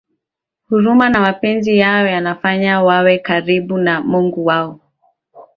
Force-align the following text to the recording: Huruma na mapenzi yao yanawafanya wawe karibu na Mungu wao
Huruma 0.69 1.09
na 1.09 1.19
mapenzi 1.19 1.77
yao 1.77 2.05
yanawafanya 2.07 2.81
wawe 2.83 3.17
karibu 3.19 3.77
na 3.77 4.01
Mungu 4.01 4.45
wao 4.45 4.79